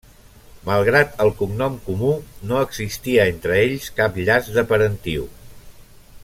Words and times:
Malgrat 0.69 1.11
el 1.25 1.29
cognom 1.41 1.75
comú, 1.89 2.09
no 2.53 2.63
existia 2.69 3.27
entre 3.35 3.59
ells 3.67 3.93
cap 4.01 4.19
llaç 4.31 4.51
de 4.57 4.65
parentiu. 4.75 5.29